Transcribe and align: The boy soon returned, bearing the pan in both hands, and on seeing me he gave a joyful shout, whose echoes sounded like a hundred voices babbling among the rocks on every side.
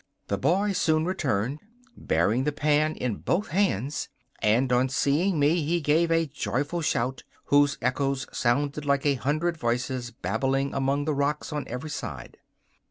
The 0.29 0.37
boy 0.39 0.71
soon 0.71 1.05
returned, 1.05 1.59
bearing 1.95 2.43
the 2.43 2.51
pan 2.51 2.95
in 2.95 3.17
both 3.17 3.49
hands, 3.49 4.09
and 4.41 4.73
on 4.73 4.89
seeing 4.89 5.37
me 5.37 5.61
he 5.61 5.79
gave 5.79 6.09
a 6.09 6.25
joyful 6.25 6.81
shout, 6.81 7.23
whose 7.45 7.77
echoes 7.83 8.25
sounded 8.31 8.83
like 8.83 9.05
a 9.05 9.13
hundred 9.13 9.57
voices 9.57 10.09
babbling 10.09 10.73
among 10.73 11.05
the 11.05 11.13
rocks 11.13 11.53
on 11.53 11.67
every 11.67 11.91
side. 11.91 12.37